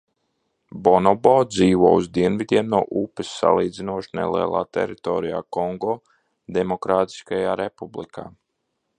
Bonobo 0.85 1.33
dzīvo 1.49 1.89
uz 1.97 2.05
dienvidiem 2.15 2.71
no 2.73 2.79
upes 3.01 3.33
salīdzinoši 3.41 4.11
nelielā 4.19 4.61
teritorijā 4.77 5.41
Kongo 5.57 5.93
Demokrātiskajā 6.59 7.53
Republikā. 7.61 8.25